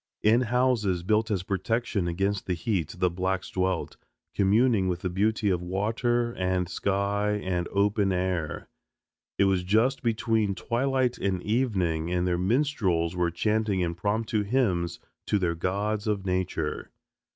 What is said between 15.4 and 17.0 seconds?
gods of nature.